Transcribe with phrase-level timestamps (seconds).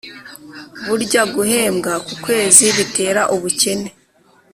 [0.87, 3.89] burya guhembwa ku kwezi bitera ubukene